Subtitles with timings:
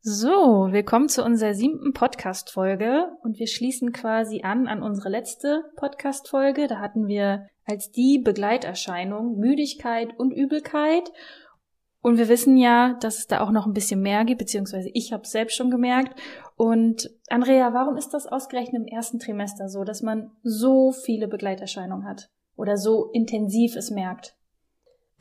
[0.00, 6.66] So, willkommen zu unserer siebten Podcast-Folge und wir schließen quasi an an unsere letzte Podcast-Folge.
[6.66, 11.12] Da hatten wir als die Begleiterscheinung Müdigkeit und Übelkeit.
[12.00, 15.12] Und wir wissen ja, dass es da auch noch ein bisschen mehr gibt, beziehungsweise ich
[15.12, 16.18] habe es selbst schon gemerkt.
[16.56, 22.08] Und Andrea, warum ist das ausgerechnet im ersten Trimester so, dass man so viele Begleiterscheinungen
[22.08, 24.36] hat oder so intensiv es merkt?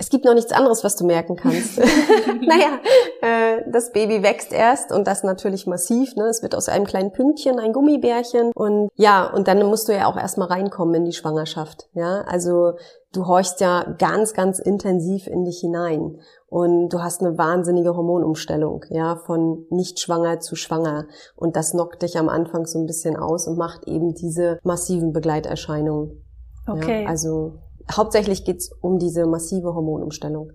[0.01, 1.77] Es gibt noch nichts anderes, was du merken kannst.
[2.41, 2.79] naja,
[3.21, 6.15] äh, das Baby wächst erst und das natürlich massiv.
[6.15, 6.23] Ne?
[6.23, 10.07] Es wird aus einem kleinen Pünktchen ein Gummibärchen und ja, und dann musst du ja
[10.07, 11.87] auch erstmal reinkommen in die Schwangerschaft.
[11.93, 12.73] Ja, also
[13.13, 18.85] du horchst ja ganz, ganz intensiv in dich hinein und du hast eine wahnsinnige Hormonumstellung,
[18.89, 23.17] ja, von nicht schwanger zu schwanger und das knockt dich am Anfang so ein bisschen
[23.17, 26.25] aus und macht eben diese massiven Begleiterscheinungen.
[26.67, 27.03] Okay.
[27.03, 27.59] Ja, also
[27.91, 30.51] hauptsächlich geht's um diese massive Hormonumstellung.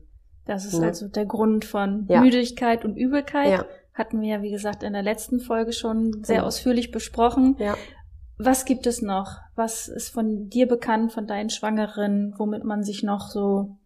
[0.47, 0.87] Das ist Ja.
[0.87, 2.20] also der Grund von Ja.
[2.20, 3.51] Müdigkeit und Übelkeit.
[3.51, 3.65] Ja.
[3.95, 6.42] Hatten wir ja, wie gesagt, in der letzten Folge schon sehr Ja.
[6.45, 7.57] ausführlich besprochen.
[7.59, 7.75] Ja.
[8.39, 9.39] Was gibt es noch?
[9.55, 13.77] Was ist von dir bekannt, von deinen Schwangeren, womit man sich noch so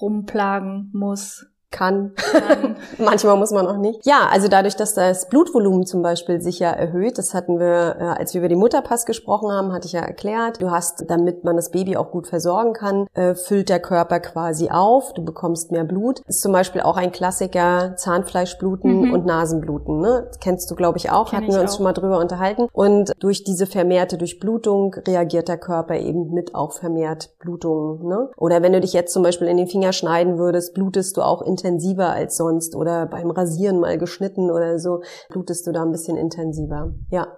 [0.00, 1.46] rumplagen muss?
[1.72, 2.12] Kann.
[2.14, 2.76] Kann.
[2.98, 4.04] Manchmal muss man auch nicht.
[4.06, 8.04] Ja, also dadurch, dass das Blutvolumen zum Beispiel sich ja erhöht, das hatten wir, äh,
[8.04, 10.60] als wir über den Mutterpass gesprochen haben, hatte ich ja erklärt.
[10.62, 14.70] Du hast, damit man das Baby auch gut versorgen kann, äh, füllt der Körper quasi
[14.70, 15.12] auf.
[15.14, 16.20] Du bekommst mehr Blut.
[16.26, 19.12] Ist zum Beispiel auch ein Klassiker Zahnfleischbluten Mhm.
[19.12, 20.00] und Nasenbluten.
[20.00, 20.24] Ne?
[20.28, 21.30] Das kennst du, glaube ich, auch.
[21.30, 21.76] Kenn hatten ich wir uns auch.
[21.76, 22.68] schon mal drüber unterhalten.
[22.72, 28.06] Und durch diese vermehrte Durchblutung reagiert der Körper eben mit auch vermehrt Blutungen.
[28.06, 28.30] Ne?
[28.36, 31.42] Oder wenn du dich jetzt zum Beispiel in den Finger schneiden würdest, blutest du auch
[31.62, 32.74] intensiver als sonst.
[32.74, 36.92] Oder beim Rasieren mal geschnitten oder so, blutest du da ein bisschen intensiver.
[37.10, 37.28] Ja.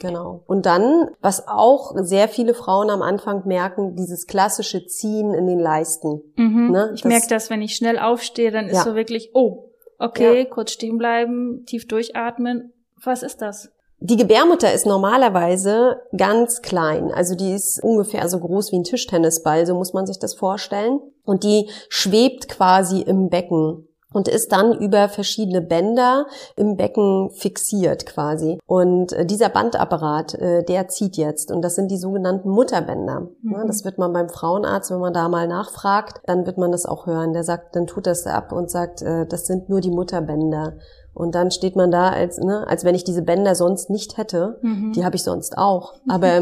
[0.00, 0.42] Genau.
[0.46, 5.60] Und dann, was auch sehr viele Frauen am Anfang merken, dieses klassische Ziehen in den
[5.60, 6.22] Leisten.
[6.36, 6.70] Mhm.
[6.72, 8.82] Ne, ich das- merke das, wenn ich schnell aufstehe, dann ist Ja.
[8.82, 12.72] so wirklich, oh, okay, kurz stehen bleiben, tief durchatmen.
[13.02, 13.70] Was ist das?
[13.98, 17.10] Die Gebärmutter ist normalerweise ganz klein.
[17.12, 21.00] Also die ist ungefähr so groß wie ein Tischtennisball, so muss man sich das vorstellen.
[21.24, 26.24] Und die schwebt quasi im Becken und ist dann über verschiedene Bänder
[26.56, 28.58] im Becken fixiert quasi.
[28.64, 31.52] Und äh, dieser Bandapparat, äh, der zieht jetzt.
[31.52, 33.28] Und das sind die sogenannten Mutterbänder.
[33.42, 33.64] Mhm.
[33.66, 37.06] das wird man beim Frauenarzt, wenn man da mal nachfragt, dann wird man das auch
[37.06, 37.34] hören.
[37.34, 40.78] Der sagt, dann tut das ab und sagt, äh, das sind nur die Mutterbänder.
[41.12, 44.58] Und dann steht man da, als, ne, als wenn ich diese Bänder sonst nicht hätte.
[44.62, 44.92] Mhm.
[44.92, 45.92] Die habe ich sonst auch.
[46.08, 46.40] Aber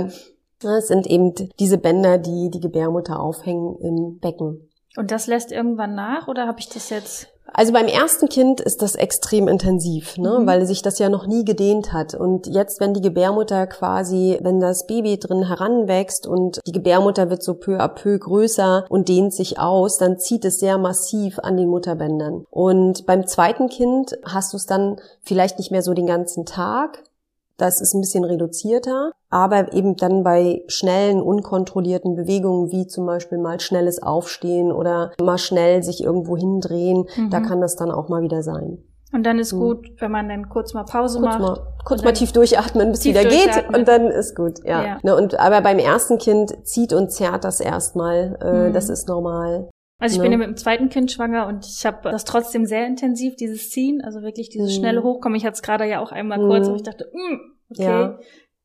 [0.63, 4.71] ne, es sind eben diese Bänder, die die Gebärmutter aufhängen im Becken.
[4.97, 7.34] Und das lässt irgendwann nach oder habe ich das jetzt?
[7.53, 10.41] Also beim ersten Kind ist das extrem intensiv, ne?
[10.41, 10.47] Mhm.
[10.47, 12.15] weil sich das ja noch nie gedehnt hat.
[12.15, 17.43] Und jetzt, wenn die Gebärmutter quasi, wenn das Baby drin heranwächst und die Gebärmutter wird
[17.43, 21.57] so peu à peu größer und dehnt sich aus, dann zieht es sehr massiv an
[21.57, 22.45] den Mutterbändern.
[22.51, 27.05] Und beim zweiten Kind hast du es dann vielleicht nicht mehr so den ganzen Tag.
[27.57, 33.39] Das ist ein bisschen reduzierter, aber eben dann bei schnellen, unkontrollierten Bewegungen, wie zum Beispiel
[33.39, 37.45] mal schnelles Aufstehen oder mal schnell sich irgendwo hindrehen, da Mhm.
[37.45, 38.79] kann das dann auch mal wieder sein.
[39.13, 39.61] Und dann ist Mhm.
[39.61, 41.41] gut, wenn man dann kurz mal Pause Kurz macht.
[41.41, 44.85] mal, kurz mal tief durchatmen, bis tief wieder geht und dann ist gut, ja.
[44.85, 44.99] Ja.
[45.05, 48.73] Ne, und, aber beim ersten Kind zieht und zerrt das erstmal, äh, Mhm.
[48.73, 49.69] das ist normal.
[49.99, 50.23] Also ich Ne?
[50.25, 53.71] bin ja mit dem zweiten Kind schwanger und ich habe das trotzdem sehr intensiv, dieses
[53.71, 54.81] Ziehen, also wirklich dieses Mhm.
[54.81, 55.37] schnelle Hochkommen.
[55.37, 56.49] Ich hatte es gerade ja auch einmal Mhm.
[56.49, 57.37] kurz, wo ich dachte, mm,
[57.71, 57.83] okay.
[57.83, 58.19] Ja.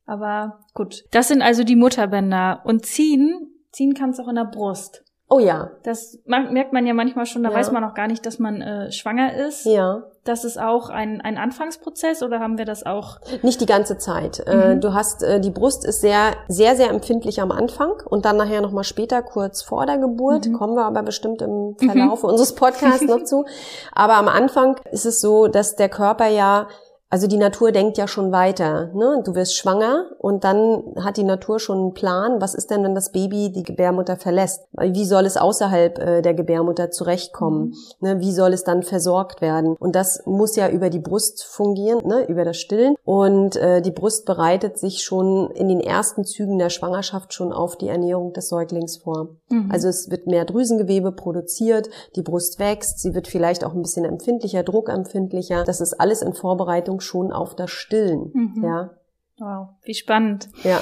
[0.06, 1.04] Aber gut.
[1.12, 2.62] Das sind also die Mutterbänder.
[2.64, 5.04] Und ziehen, ziehen kannst du auch in der Brust.
[5.32, 7.54] Oh ja, Das merkt man ja manchmal schon, da Ja.
[7.56, 9.64] weiß man auch gar nicht, dass man äh, schwanger ist.
[9.64, 10.02] ja.
[10.24, 13.20] Das ist auch ein, ein Anfangsprozess oder haben wir das auch?
[13.42, 14.40] Nicht die ganze Zeit.
[14.46, 14.80] Äh, Mhm.
[14.82, 18.60] Du hast, äh, die Brust ist sehr, sehr, sehr empfindlich am Anfang und dann nachher
[18.60, 20.46] nochmal später, kurz vor der Geburt.
[20.46, 20.52] Mhm.
[20.52, 23.46] Kommen wir aber bestimmt im Verlauf unseres Podcasts noch zu.
[23.94, 26.68] Aber am Anfang ist es so, dass der Körper ja
[27.10, 28.92] Also die Natur denkt ja schon weiter.
[28.94, 29.20] Ne?
[29.24, 32.40] Du wirst schwanger und dann hat die Natur schon einen Plan.
[32.40, 34.62] Was ist denn, wenn das Baby die Gebärmutter verlässt?
[34.78, 37.74] Wie soll es außerhalb äh, der Gebärmutter zurechtkommen?
[38.00, 38.08] Mhm.
[38.08, 38.20] Ne?
[38.20, 39.76] Wie soll es dann versorgt werden?
[39.76, 42.28] Und das muss ja über die Brust fungieren, ne?
[42.28, 42.94] über das Stillen.
[43.04, 47.76] Und äh, die Brust bereitet sich schon in den ersten Zügen der Schwangerschaft schon auf
[47.76, 49.30] die Ernährung des Säuglings vor.
[49.48, 49.68] Mhm.
[49.72, 54.04] Also es wird mehr Drüsengewebe produziert, die Brust wächst, sie wird vielleicht auch ein bisschen
[54.04, 55.64] empfindlicher, druckempfindlicher.
[55.64, 58.30] Das ist alles in Vorbereitung schon auf das Stillen.
[58.32, 58.64] Mhm.
[58.64, 58.90] Ja.
[59.38, 60.48] Wow, wie spannend.
[60.64, 60.80] Ja.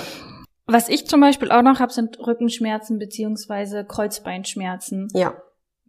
[0.67, 5.09] Was ich zum Beispiel auch noch habe, sind Rückenschmerzen beziehungsweise Kreuzbeinschmerzen.
[5.15, 5.35] Ja.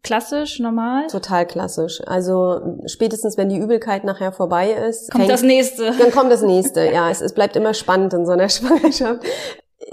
[0.01, 1.07] Klassisch, normal?
[1.07, 2.01] Total klassisch.
[2.07, 5.91] Also spätestens, wenn die Übelkeit nachher vorbei ist, kommt fängt, das nächste.
[5.97, 6.85] Dann kommt das nächste.
[6.85, 9.25] Ja, es, es bleibt immer spannend in so einer Schwangerschaft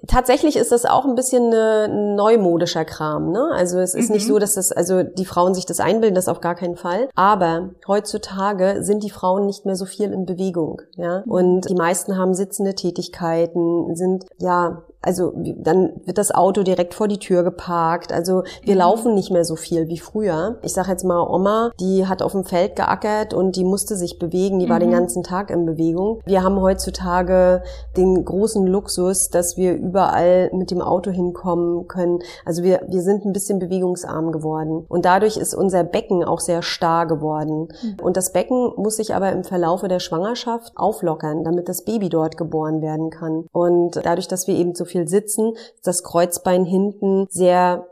[0.07, 3.31] tatsächlich ist das auch ein bisschen ein neumodischer Kram.
[3.31, 3.51] Ne?
[3.53, 4.17] Also es ist mhm.
[4.17, 7.09] nicht so, dass das, also die Frauen sich das einbilden, das auf gar keinen Fall.
[7.15, 10.83] Aber heutzutage sind die Frauen nicht mehr so viel in Bewegung.
[10.97, 11.23] Ja?
[11.25, 11.33] Mhm.
[11.33, 17.09] Und die meisten haben sitzende Tätigkeiten, sind ja also dann wird das Auto direkt vor
[17.09, 18.13] die Tür geparkt.
[18.13, 18.81] Also wir mhm.
[18.81, 20.59] laufen nicht mehr so viel wie früher.
[20.63, 24.19] Ich sage jetzt mal, Oma, die hat auf dem Feld geackert und die musste sich
[24.19, 24.71] bewegen, die mhm.
[24.71, 24.95] war den mhm.
[24.95, 26.21] ganzen Tag in Bewegung.
[26.27, 27.63] Wir haben heutzutage
[27.97, 32.19] den großen Luxus, dass wir überall mit dem Auto hinkommen können.
[32.45, 34.85] Also wir, wir sind ein bisschen bewegungsarm geworden.
[34.89, 37.69] Und dadurch ist unser Becken auch sehr starr geworden.
[37.83, 37.97] Mhm.
[38.03, 42.37] Und das Becken muss sich aber im Verlaufe der Schwangerschaft auflockern, damit das Baby dort
[42.37, 43.45] geboren werden kann.
[43.53, 47.87] Und dadurch, dass wir eben so viel viel sitzen, das Kreuzbein hinten sehr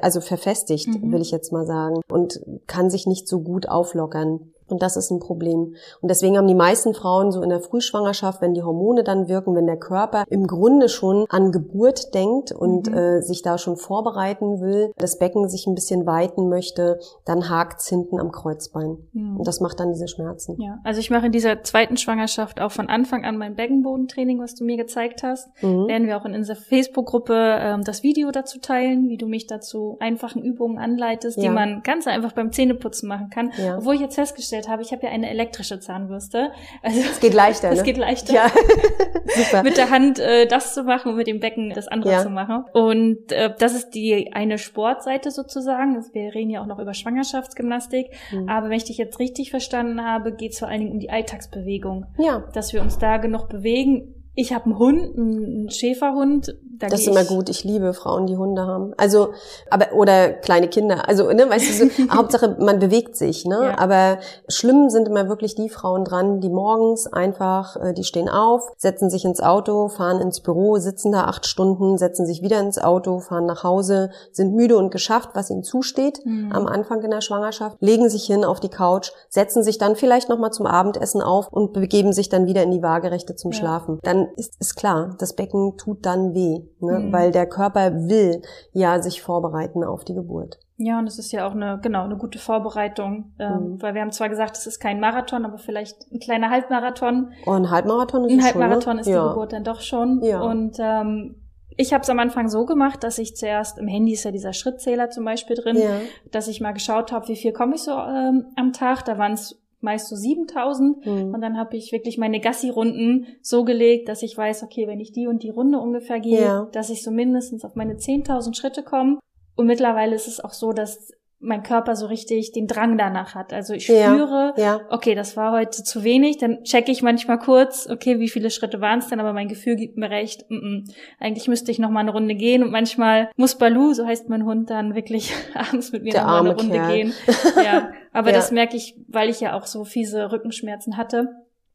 [0.00, 1.12] also verfestigt, mhm.
[1.12, 4.52] will ich jetzt mal sagen, und kann sich nicht so gut auflockern.
[4.72, 5.74] Und das ist ein Problem.
[6.00, 9.54] Und deswegen haben die meisten Frauen so in der Frühschwangerschaft, wenn die Hormone dann wirken,
[9.54, 12.96] wenn der Körper im Grunde schon an Geburt denkt und mhm.
[12.96, 17.86] äh, sich da schon vorbereiten will, das Becken sich ein bisschen weiten möchte, dann hakt's
[17.88, 18.96] hinten am Kreuzbein.
[19.12, 19.36] Mhm.
[19.36, 20.56] Und das macht dann diese Schmerzen.
[20.58, 24.54] Ja, also ich mache in dieser zweiten Schwangerschaft auch von Anfang an mein Beckenbodentraining, was
[24.54, 25.48] du mir gezeigt hast.
[25.62, 25.86] Mhm.
[25.86, 29.98] Werden wir auch in unserer Facebook-Gruppe ähm, das Video dazu teilen, wie du mich dazu
[30.00, 31.42] einfachen Übungen anleitest, ja.
[31.42, 33.52] die man ganz einfach beim Zähneputzen machen kann.
[33.62, 33.76] Ja.
[33.76, 36.52] Obwohl ich jetzt festgestellt festgestellt habe, ich habe ja eine elektrische Zahnbürste.
[36.82, 37.70] Also es geht leichter.
[37.72, 37.84] Es ne?
[37.84, 38.34] geht leichter.
[38.34, 38.46] Ja.
[39.26, 39.62] Super.
[39.62, 42.22] mit der Hand äh, das zu machen und mit dem Becken das andere ja.
[42.22, 42.64] zu machen.
[42.72, 45.96] Und äh, das ist die eine Sportseite sozusagen.
[45.96, 48.08] Also wir reden ja auch noch über Schwangerschaftsgymnastik.
[48.30, 48.48] Mhm.
[48.48, 51.10] Aber wenn ich dich jetzt richtig verstanden habe, geht es vor allen Dingen um die
[51.10, 52.06] Alltagsbewegung.
[52.18, 52.44] Ja.
[52.52, 56.56] Dass wir uns da genug bewegen ich habe einen Hund, einen Schäferhund.
[56.78, 57.50] Da das ist immer gut.
[57.50, 58.94] Ich liebe Frauen, die Hunde haben.
[58.96, 59.34] Also,
[59.70, 61.06] aber oder kleine Kinder.
[61.06, 63.44] Also, ne, weißt du, so, Hauptsache man bewegt sich.
[63.44, 63.78] Ne, ja.
[63.78, 64.18] aber
[64.48, 69.10] schlimm sind immer wirklich die Frauen dran, die morgens einfach, äh, die stehen auf, setzen
[69.10, 73.20] sich ins Auto, fahren ins Büro, sitzen da acht Stunden, setzen sich wieder ins Auto,
[73.20, 76.52] fahren nach Hause, sind müde und geschafft, was ihnen zusteht mhm.
[76.52, 80.30] am Anfang in der Schwangerschaft, legen sich hin auf die Couch, setzen sich dann vielleicht
[80.30, 83.58] noch mal zum Abendessen auf und begeben sich dann wieder in die Waagerechte zum ja.
[83.58, 83.98] Schlafen.
[84.02, 86.98] Dann ist, ist klar, das Becken tut dann weh, ne?
[86.98, 87.12] Mhm.
[87.12, 88.42] weil der Körper will
[88.72, 90.58] ja sich vorbereiten auf die Geburt.
[90.76, 93.82] Ja, und es ist ja auch eine, genau, eine gute Vorbereitung, ähm, mhm.
[93.82, 97.32] weil wir haben zwar gesagt, es ist kein Marathon, aber vielleicht ein kleiner Halbmarathon.
[97.46, 99.00] Oh, ein Halbmarathon ist Ein Halbmarathon schon, ne?
[99.00, 99.28] ist die ja.
[99.28, 100.22] Geburt dann doch schon.
[100.22, 100.40] Ja.
[100.40, 101.36] Und ähm,
[101.76, 104.52] ich habe es am Anfang so gemacht, dass ich zuerst im Handy ist ja dieser
[104.52, 106.00] Schrittzähler zum Beispiel drin, ja.
[106.30, 109.04] dass ich mal geschaut habe, wie viel komme ich so ähm, am Tag.
[109.04, 111.34] Da waren es meist so 7000 mhm.
[111.34, 115.12] und dann habe ich wirklich meine Gassi-Runden so gelegt, dass ich weiß, okay, wenn ich
[115.12, 116.68] die und die Runde ungefähr gehe, ja.
[116.72, 119.18] dass ich so mindestens auf meine 10.000 Schritte komme.
[119.54, 123.52] Und mittlerweile ist es auch so, dass mein Körper so richtig den Drang danach hat.
[123.52, 124.80] Also ich spüre, ja, ja.
[124.90, 128.80] okay, das war heute zu wenig, dann checke ich manchmal kurz, okay, wie viele Schritte
[128.80, 131.90] waren es denn, aber mein Gefühl gibt mir recht, mm -mm, eigentlich müsste ich noch
[131.90, 135.92] mal eine Runde gehen und manchmal muss Balu, so heißt mein Hund, dann wirklich abends
[135.92, 136.92] mit mir Der noch mal eine Runde Kerl.
[136.92, 137.12] gehen.
[137.64, 138.36] Ja, aber ja.
[138.36, 141.28] das merke ich, weil ich ja auch so fiese Rückenschmerzen hatte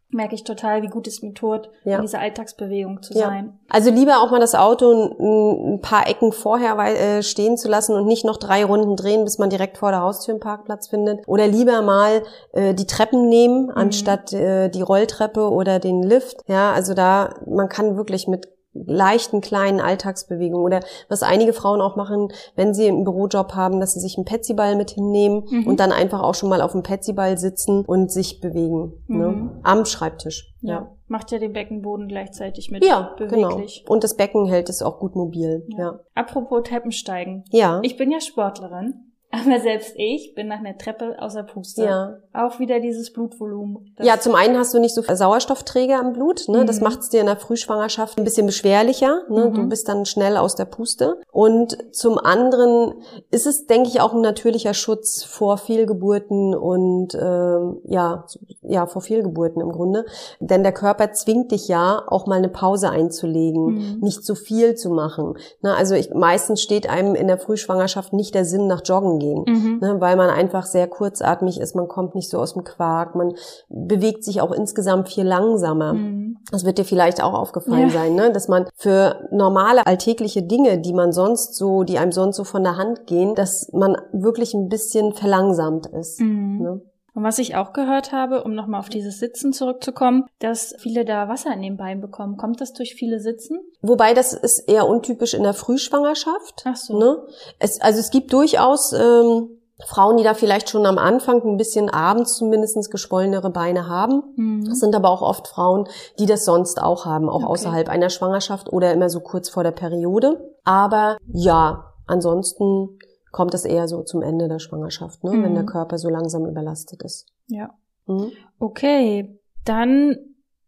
[0.10, 1.98] merke ich total, wie gut es mir tut, ja.
[1.98, 3.28] in dieser Alltagsbewegung zu ja.
[3.28, 3.60] sein.
[3.70, 8.08] Also lieber auch mal das Auto ein, paar Ecken vorher äh, stehen zu lassen und
[8.08, 11.28] nicht noch drei Runden drehen, bis man direkt vor der Haustür einen Parkplatz findet.
[11.28, 12.24] Oder lieber mal
[12.54, 13.72] äh, die Treppen nehmen, mhm.
[13.72, 16.38] anstatt äh, die Rolltreppe oder den Lift.
[16.48, 18.48] Ja, also da, man kann wirklich mit
[18.86, 23.94] leichten kleinen Alltagsbewegungen oder was einige Frauen auch machen, wenn sie einen Bürojob haben, dass
[23.94, 25.68] sie sich einen Petsyball mit hinnehmen mhm.
[25.68, 29.28] und dann einfach auch schon mal auf dem Petsyball sitzen und sich bewegen ne?
[29.28, 29.46] mhm.
[29.46, 29.60] ne?
[29.64, 30.54] am Schreibtisch.
[30.62, 30.74] Ja.
[30.74, 30.92] ja.
[31.08, 33.48] Macht ja den Beckenboden gleichzeitig mit ja, genau.
[33.48, 33.84] beweglich.
[33.84, 33.94] Genau.
[33.94, 35.66] Und das Becken hält es auch gut mobil.
[35.70, 35.78] Ja.
[35.78, 36.00] ja.
[36.16, 37.46] Apropos Treppensteigen.
[37.52, 37.80] Ja.
[37.84, 39.07] Ich bin ja Sportlerin.
[39.46, 41.84] Aber selbst ich bin nach einer Treppe außer Puste.
[41.84, 42.18] Ja.
[42.34, 43.94] Auch wieder dieses Blutvolumen.
[43.98, 46.48] Das- Ja, zum einen hast du nicht so viel Sauerstoffträger im Blut.
[46.48, 46.66] Ne?
[46.66, 46.84] Das Mhm.
[46.86, 49.22] macht es dir in der Frühschwangerschaft ein bisschen beschwerlicher.
[49.30, 49.46] Ne?
[49.50, 49.54] Mhm.
[49.54, 51.20] Du bist dann schnell aus der Puste.
[51.32, 52.94] Und zum anderen
[53.32, 58.26] ist es, denke ich, auch ein natürlicher Schutz vor Fehlgeburten und ähm, ja,
[58.62, 60.06] ja, vor Fehlgeburten im Grunde.
[60.40, 63.98] Denn der Körper zwingt dich ja, auch mal eine Pause einzulegen, Mhm.
[64.02, 65.36] nicht zu viel zu machen.
[65.62, 65.74] Ne?
[65.76, 69.80] Also ich, meistens steht einem in der Frühschwangerschaft nicht der Sinn nach Joggen gehen Mhm.
[69.82, 73.34] ne, weil man einfach sehr kurzatmig ist, man kommt nicht so aus dem Quark, man
[73.70, 75.94] bewegt sich auch insgesamt viel langsamer.
[75.94, 76.38] Mhm.
[76.52, 77.90] Das wird dir vielleicht auch aufgefallen Ja.
[77.90, 78.32] sein, ne?
[78.32, 82.64] dass man für normale alltägliche Dinge, die man sonst so, die einem sonst so von
[82.64, 86.20] der Hand gehen, dass man wirklich ein bisschen verlangsamt ist.
[86.20, 86.60] Mhm.
[86.62, 86.82] Ne?
[87.18, 91.28] Und was ich auch gehört habe, um nochmal auf dieses Sitzen zurückzukommen, dass viele da
[91.28, 92.38] Wasser in den Beinen bekommen.
[92.38, 93.58] Kommt das durch viele Sitzen?
[93.82, 96.62] Wobei das ist eher untypisch in der Frühschwangerschaft.
[96.66, 97.00] Ach so.
[97.00, 97.18] Ne?
[97.58, 99.50] Es, also es gibt durchaus ähm,
[99.88, 104.22] Frauen, die da vielleicht schon am Anfang ein bisschen abends zumindest geschwollenere Beine haben.
[104.36, 104.70] Mhm.
[104.72, 105.88] Es sind aber auch oft Frauen,
[106.20, 107.48] die das sonst auch haben, auch Okay.
[107.48, 110.54] außerhalb einer Schwangerschaft oder immer so kurz vor der Periode.
[110.66, 113.00] Aber ja, ansonsten
[113.38, 115.30] kommt es eher so zum Ende der Schwangerschaft, ne?
[115.32, 115.54] wenn Mhm.
[115.54, 117.28] der Körper so langsam überlastet ist.
[117.46, 117.70] Ja.
[118.08, 118.32] Mhm.
[118.58, 120.18] Okay, dann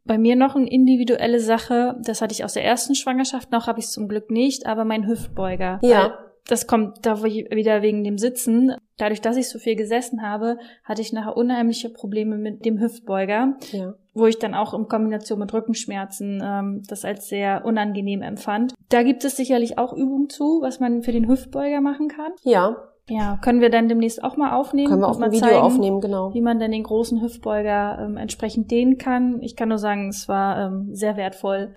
[0.06, 2.00] bei mir noch eine individuelle Sache.
[2.06, 4.86] Das hatte ich aus der ersten Schwangerschaft, noch habe ich es zum Glück nicht, aber
[4.86, 5.80] mein Hüftbeuger.
[5.82, 6.14] Ja.
[6.50, 8.74] Das kommt da wieder wegen dem Sitzen.
[8.98, 13.54] Dadurch, dass ich so viel gesessen habe, hatte ich nachher unheimliche Probleme mit dem Hüftbeuger,
[13.72, 13.94] Ja.
[14.16, 18.74] wo ich dann auch in Kombination mit Rückenschmerzen ähm, das als sehr unangenehm empfand.
[18.90, 22.32] Da gibt es sicherlich auch Übungen zu, was man für den Hüftbeuger machen kann.
[22.44, 22.78] Ja,
[23.08, 24.90] Ja, können wir dann demnächst auch mal aufnehmen.
[24.90, 26.34] können wir mal dem Video zeigen, aufnehmen, genau.
[26.34, 29.40] wie man denn den großen Hüftbeuger ähm, entsprechend dehnen kann.
[29.42, 31.76] Ich kann nur sagen, es war ähm, sehr wertvoll.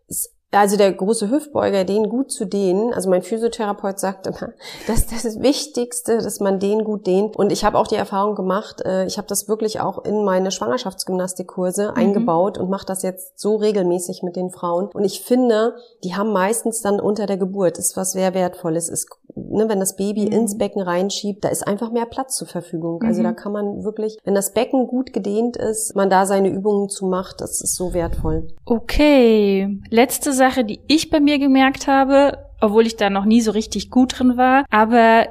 [0.54, 2.92] Also der große Hüftbeuger, den gut zu dehnen.
[2.92, 4.52] Also mein Physiotherapeut sagt immer,
[4.86, 7.36] das ist das Wichtigste, dass man den gut dehnt.
[7.36, 10.50] Und ich habe auch die Erfahrung gemacht, äh, ich habe das wirklich auch in meine
[10.50, 14.90] Schwangerschaftsgymnastikkurse eingebaut und mache das jetzt so regelmäßig mit den Frauen.
[14.92, 19.08] Und ich finde, die haben meistens dann unter der Geburt, ist was sehr wertvolles, ist,
[19.34, 20.32] ne, wenn das Baby Mhm.
[20.32, 23.02] ins Becken reinschiebt, da ist einfach mehr Platz zur Verfügung.
[23.02, 23.24] Also Mhm.
[23.24, 27.06] da kann man wirklich, wenn das Becken gut gedehnt ist, man da seine Übungen zu
[27.06, 28.48] macht, das ist so wertvoll.
[28.64, 33.50] Okay, letzte Sache, die ich bei mir gemerkt habe, obwohl ich da noch nie so
[33.52, 35.26] richtig gut drin war, aber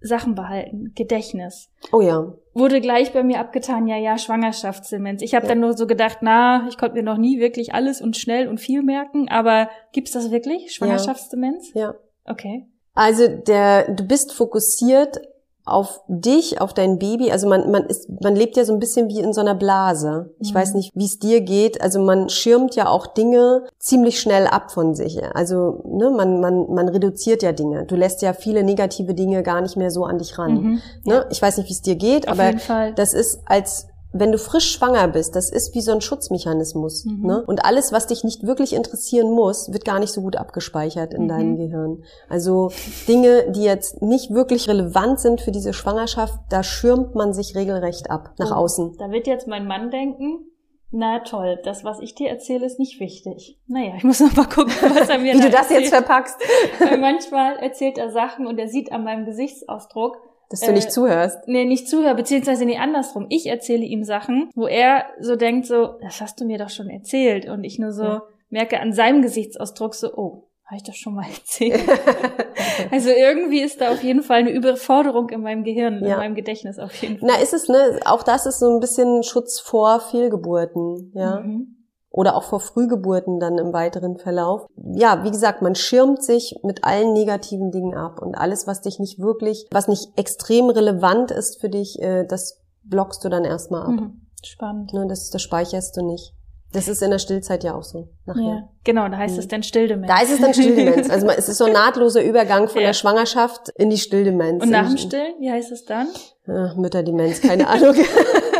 [0.00, 1.68] Sachen behalten, Gedächtnis.
[1.92, 2.32] Oh ja.
[2.54, 5.22] Wurde gleich bei mir abgetan, ja, ja, Schwangerschaftsdemenz.
[5.22, 5.50] Ich habe Ja.
[5.50, 8.58] dann nur so gedacht, na, ich konnte mir noch nie wirklich alles und schnell und
[8.58, 11.72] viel merken, aber gibt's das wirklich, Schwangerschaftsdemenz?
[11.74, 11.94] Ja.
[12.24, 12.66] Okay.
[12.94, 15.20] Also der, du bist fokussiert
[15.64, 17.30] auf dich, auf dein Baby.
[17.30, 20.34] Also man, man ist, man lebt ja so ein bisschen wie in so einer Blase.
[20.40, 20.58] Ich Mhm.
[20.58, 21.80] weiß nicht, wie es dir geht.
[21.80, 25.22] Also man schirmt ja auch Dinge ziemlich schnell ab von sich.
[25.34, 27.84] Also ne, man, man, man reduziert ja Dinge.
[27.86, 30.52] Du lässt ja viele negative Dinge gar nicht mehr so an dich ran.
[30.54, 30.82] Mhm.
[31.04, 31.26] Ne?
[31.30, 32.54] Ich weiß nicht, wie es dir geht, Auf aber
[32.96, 37.04] das ist als wenn du frisch schwanger bist, das ist wie so ein Schutzmechanismus.
[37.04, 37.26] Mhm.
[37.26, 37.44] Ne?
[37.46, 41.24] Und alles, was dich nicht wirklich interessieren muss, wird gar nicht so gut abgespeichert in
[41.24, 41.28] Mhm.
[41.28, 42.02] deinem Gehirn.
[42.28, 42.70] Also
[43.08, 48.10] Dinge, die jetzt nicht wirklich relevant sind für diese Schwangerschaft, da schirmt man sich regelrecht
[48.10, 48.56] ab nach Oh.
[48.60, 48.96] außen.
[48.98, 50.46] Da wird jetzt mein Mann denken,
[50.90, 53.58] na toll, das, was ich dir erzähle, ist nicht wichtig.
[53.66, 55.88] Naja, ich muss noch mal gucken, was er mir Wie du das jetzt erzählt.
[56.04, 56.36] verpackst,
[56.80, 60.18] Weil manchmal erzählt er Sachen und er sieht an meinem Gesichtsausdruck,
[60.52, 61.38] dass du Äh, nicht zuhörst.
[61.46, 63.26] nee, nicht zuhör, beziehungsweise nee, andersrum.
[63.30, 66.88] Ich erzähle ihm Sachen, wo er so denkt so, das hast du mir doch schon
[66.90, 67.48] erzählt.
[67.48, 68.22] Und ich nur so Ja.
[68.50, 71.82] merke an seinem Gesichtsausdruck so, oh, habe ich doch schon mal erzählt.
[72.90, 76.16] also irgendwie ist da auf jeden Fall eine Überforderung in meinem Gehirn, in Ja.
[76.18, 77.28] meinem Gedächtnis auf jeden Fall.
[77.30, 78.00] Na, ist es, ne?
[78.04, 81.40] Auch das ist so ein bisschen Schutz vor Fehlgeburten, ja.
[81.40, 81.76] Mhm.
[82.12, 84.66] Oder auch vor Frühgeburten dann im weiteren Verlauf.
[84.94, 88.98] Ja, wie gesagt, man schirmt sich mit allen negativen Dingen ab und alles, was dich
[88.98, 93.82] nicht wirklich, was nicht extrem relevant ist für dich, äh, das blockst du dann erstmal
[93.82, 93.88] ab.
[93.90, 94.20] Mhm.
[94.44, 94.92] Spannend.
[94.92, 96.34] Ne, das, das speicherst du nicht.
[96.72, 98.08] Das ist in der Stillzeit ja auch so.
[98.24, 98.42] Nachher.
[98.42, 99.40] Ja, genau, da heißt Mhm.
[99.40, 100.10] es dann Stilldemenz.
[100.10, 101.10] Da ist es dann Stilldemenz.
[101.10, 102.88] Also es ist so ein nahtloser Übergang von Ja.
[102.88, 104.62] der Schwangerschaft in die Stilldemenz.
[104.64, 106.08] Und nach dem Stillen, wie heißt es dann?
[106.46, 107.94] Äh, Mütterdemenz, keine Ahnung.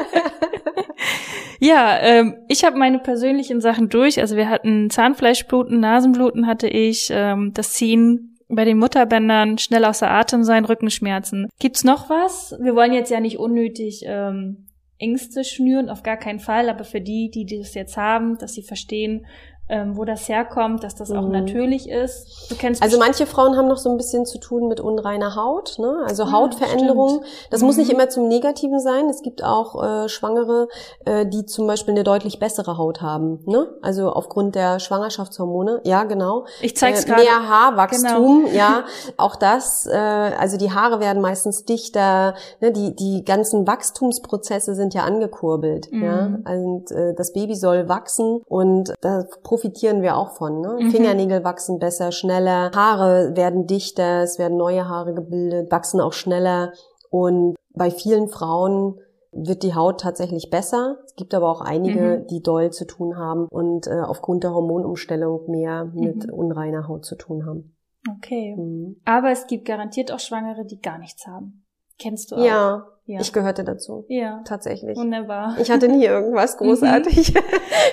[1.64, 4.18] Ja, ähm, ich habe meine persönlichen Sachen durch.
[4.18, 10.10] Also wir hatten Zahnfleischbluten, Nasenbluten hatte ich, ähm, das Ziehen bei den Mutterbändern, schnell außer
[10.10, 11.48] Atem sein, Rückenschmerzen.
[11.60, 12.56] Gibt's noch was?
[12.60, 14.66] Wir wollen jetzt ja nicht unnötig ähm,
[14.98, 16.68] Ängste schnüren, auf gar keinen Fall.
[16.68, 19.24] Aber für die, die das jetzt haben, dass sie verstehen,
[19.72, 21.32] ähm, wo das herkommt, dass das auch Mhm.
[21.32, 22.50] natürlich ist.
[22.50, 25.78] Du kennst Also manche Frauen haben noch so ein bisschen zu tun mit unreiner Haut,
[25.78, 26.04] ne?
[26.06, 27.24] also Ah, Hautveränderungen.
[27.50, 27.82] Das muss Mhm.
[27.82, 29.08] nicht immer zum Negativen sein.
[29.08, 30.68] Es gibt auch äh, Schwangere,
[31.06, 33.40] äh, die zum Beispiel eine deutlich bessere Haut haben.
[33.46, 33.66] Ne?
[33.80, 35.80] Also aufgrund der Schwangerschaftshormone.
[35.84, 36.44] Ja, genau.
[36.60, 37.22] ich zeig's Äh, gerade.
[37.22, 38.84] Mehr Haarwachstum, ja.
[39.16, 42.72] Auch das, äh, also die Haare werden meistens dichter, ne?
[42.72, 45.90] die, die ganzen Wachstumsprozesse sind ja angekurbelt.
[45.90, 46.04] Mhm.
[46.04, 46.38] Ja?
[46.54, 49.24] Und äh, das Baby soll wachsen und da
[49.62, 50.60] profitieren wir auch von.
[50.60, 50.76] Ne?
[50.80, 50.90] Mhm.
[50.90, 56.72] Fingernägel wachsen besser, schneller, Haare werden dichter, es werden neue Haare gebildet, wachsen auch schneller.
[57.10, 58.98] Und bei vielen Frauen
[59.30, 60.96] wird die Haut tatsächlich besser.
[61.06, 62.26] Es gibt aber auch einige, Mhm.
[62.26, 66.34] die doll zu tun haben und äh, aufgrund der Hormonumstellung mehr mit Mhm.
[66.34, 67.76] unreiner Haut zu tun haben.
[68.18, 68.56] Okay.
[68.56, 68.96] Mhm.
[69.04, 71.64] Aber es gibt garantiert auch Schwangere, die gar nichts haben.
[71.98, 72.44] Kennst du auch?
[72.44, 73.20] Ja, Ja.
[73.20, 74.04] ich gehörte dazu.
[74.08, 74.42] ja.
[74.44, 74.96] Tatsächlich.
[74.96, 75.56] Wunderbar.
[75.60, 76.58] Ich hatte nie irgendwas Mhm.
[76.66, 77.18] großartig.
[77.18, 77.34] Ich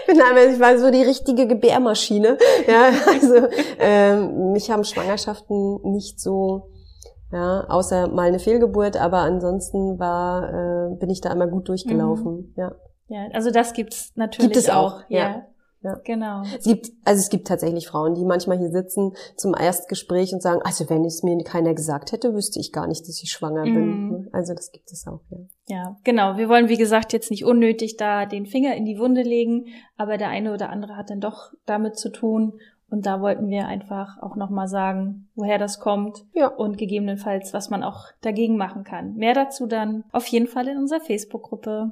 [0.07, 2.37] bin einmal, ich war so die richtige Gebärmaschine.
[2.67, 3.47] Ja, also
[3.79, 6.69] ähm, mich haben Schwangerschaften nicht so,
[7.31, 10.43] ja, außer mal eine Fehlgeburt, aber ansonsten war,
[10.91, 12.53] äh, bin ich da einmal gut durchgelaufen.
[12.57, 12.73] Ja.
[13.07, 15.19] Ja, also das gibt's natürlich Gibt es auch, Ja.
[15.19, 15.45] ja.
[15.81, 15.99] Ja.
[16.03, 16.41] Genau.
[16.57, 20.59] Es gibt, also es gibt tatsächlich Frauen, die manchmal hier sitzen zum Erstgespräch und sagen,
[20.63, 23.73] also wenn es mir keiner gesagt hätte, wüsste ich gar nicht, dass ich schwanger Mhm.
[24.13, 24.29] bin.
[24.33, 25.37] Also das gibt es auch, ja.
[25.67, 26.35] Ja, genau.
[26.37, 30.17] Wir wollen, wie gesagt, jetzt nicht unnötig da den Finger in die Wunde legen, aber
[30.17, 32.59] der eine oder andere hat dann doch damit zu tun.
[32.91, 36.47] Und da wollten wir einfach auch nochmal sagen, woher das kommt Ja.
[36.47, 39.13] und gegebenenfalls, was man auch dagegen machen kann.
[39.13, 41.91] Mehr dazu dann auf jeden Fall in unserer Facebook-Gruppe.